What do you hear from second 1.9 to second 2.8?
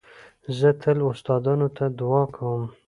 دؤعا کوم.